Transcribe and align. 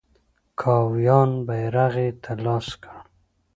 کاویان 0.59 1.31
بیرغ 1.47 1.93
یې 2.03 2.07
تر 2.23 2.37
لاسه 2.45 2.75
کړ. 2.83 2.97